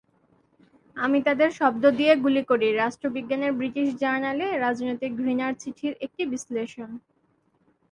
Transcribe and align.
আমি 0.97 1.19
তাদের 1.27 1.49
শব্দ 1.59 1.83
দিয়ে 1.99 2.13
গুলি 2.23 2.43
করি 2.43 2.67
রাষ্ট্রবিজ্ঞানের 2.73 3.51
ব্রিটিশ 3.53 3.87
জার্নালে 4.01 4.47
রাজনৈতিক 4.57 5.11
ঘৃণার 5.17 5.53
চিঠির 5.61 5.93
একটি 6.05 6.23
বিশ্লেষণ। 6.25 6.89